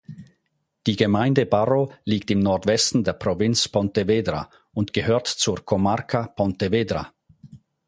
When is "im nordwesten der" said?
2.31-3.13